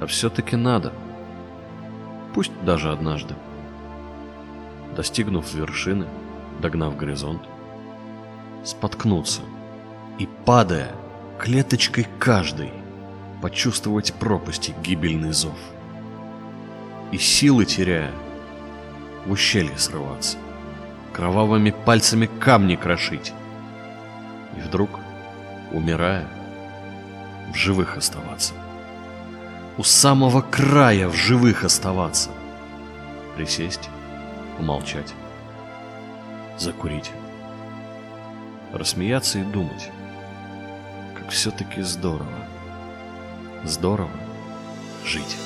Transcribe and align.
А 0.00 0.06
все-таки 0.06 0.56
надо. 0.56 0.92
Пусть 2.34 2.52
даже 2.64 2.90
однажды. 2.90 3.34
Достигнув 4.96 5.52
вершины, 5.52 6.06
догнав 6.60 6.96
горизонт, 6.96 7.42
споткнуться 8.64 9.42
и, 10.18 10.26
падая, 10.46 10.92
клеточкой 11.38 12.06
каждой, 12.18 12.72
почувствовать 13.42 14.14
пропасти 14.14 14.74
гибельный 14.82 15.32
зов. 15.32 15.58
И 17.12 17.18
силы 17.18 17.66
теряя, 17.66 18.10
в 19.26 19.32
ущелье 19.32 19.76
срываться, 19.76 20.38
кровавыми 21.12 21.70
пальцами 21.70 22.26
камни 22.26 22.76
крошить. 22.76 23.32
И 24.56 24.60
вдруг, 24.60 24.98
умирая, 25.72 26.26
в 27.52 27.56
живых 27.56 27.96
оставаться. 27.96 28.54
У 29.80 29.82
самого 29.82 30.42
края 30.42 31.08
в 31.08 31.14
живых 31.14 31.64
оставаться. 31.64 32.28
Присесть, 33.34 33.88
помолчать, 34.58 35.14
закурить, 36.58 37.10
рассмеяться 38.74 39.38
и 39.38 39.42
думать, 39.42 39.88
как 41.14 41.30
все-таки 41.30 41.80
здорово, 41.80 42.46
здорово 43.64 44.10
жить. 45.06 45.38